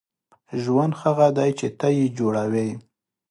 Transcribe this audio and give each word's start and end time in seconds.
•ژوند 0.63 0.93
هغه 1.01 1.27
دی 1.37 1.49
چې 1.59 1.67
ته 1.79 1.87
یې 1.97 2.05
جوړوې. 2.17 2.69